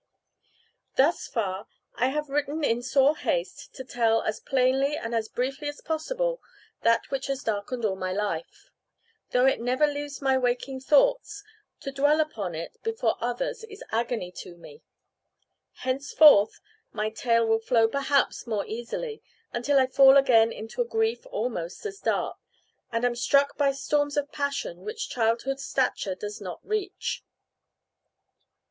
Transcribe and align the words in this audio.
Thus 0.95 1.27
far, 1.27 1.67
I 1.93 2.07
have 2.07 2.27
written 2.31 2.63
in 2.63 2.81
sore 2.81 3.15
haste, 3.15 3.71
to 3.75 3.83
tell, 3.83 4.23
as 4.23 4.39
plainly 4.39 4.97
and 4.97 5.13
as 5.13 5.29
briefly 5.29 5.67
as 5.69 5.79
possible, 5.79 6.41
that 6.81 7.11
which 7.11 7.27
has 7.27 7.43
darkened 7.43 7.85
all 7.85 7.95
my 7.95 8.11
life. 8.11 8.71
Though 9.29 9.45
it 9.45 9.61
never 9.61 9.85
leaves 9.85 10.19
my 10.19 10.39
waking 10.39 10.79
thoughts, 10.79 11.43
to 11.81 11.91
dwell 11.91 12.19
upon 12.19 12.55
it 12.55 12.77
before 12.81 13.15
others 13.19 13.63
is 13.65 13.83
agony 13.91 14.31
to 14.37 14.55
me. 14.57 14.81
Henceforth 15.81 16.59
my 16.91 17.11
tale 17.11 17.45
will 17.45 17.59
flow 17.59 17.87
perhaps 17.87 18.47
more 18.47 18.65
easily, 18.65 19.21
until 19.53 19.77
I 19.77 19.85
fall 19.85 20.17
again 20.17 20.51
into 20.51 20.81
a 20.81 20.83
grief 20.83 21.27
almost 21.27 21.85
as 21.85 21.99
dark, 21.99 22.37
and 22.91 23.05
am 23.05 23.13
struck 23.15 23.55
by 23.55 23.71
storms 23.71 24.17
of 24.17 24.31
passion 24.31 24.79
which 24.81 25.09
childhood's 25.11 25.63
stature 25.63 26.15
does 26.15 26.41
not 26.41 26.59
reach. 26.65 27.23